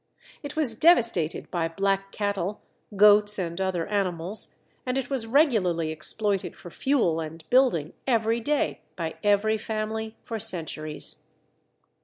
[0.41, 2.61] It was devastated by black cattle,
[2.95, 8.81] goats, and other animals, and it was regularly exploited for fuel and building every day
[8.95, 11.27] by every family for centuries.